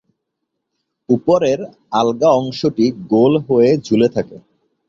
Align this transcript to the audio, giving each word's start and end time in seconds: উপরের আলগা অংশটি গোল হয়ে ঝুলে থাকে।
উপরের 1.09 1.59
আলগা 1.91 2.29
অংশটি 2.39 2.85
গোল 3.11 3.33
হয়ে 3.47 3.69
ঝুলে 3.85 4.07
থাকে। 4.15 4.37